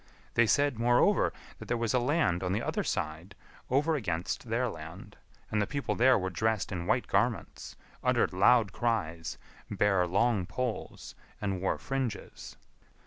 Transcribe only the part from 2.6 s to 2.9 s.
other